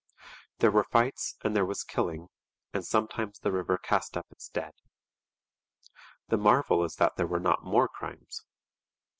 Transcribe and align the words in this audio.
There 0.57 0.71
were 0.71 0.85
fights 0.91 1.35
and 1.43 1.55
there 1.55 1.63
was 1.63 1.83
killing, 1.83 2.29
and 2.73 2.83
sometimes 2.83 3.37
the 3.37 3.51
river 3.51 3.77
cast 3.77 4.17
up 4.17 4.25
its 4.31 4.49
dead. 4.49 4.73
The 6.29 6.37
marvel 6.37 6.83
is 6.83 6.95
that 6.95 7.17
there 7.17 7.27
were 7.27 7.39
not 7.39 7.63
more 7.63 7.87
crimes. 7.87 8.43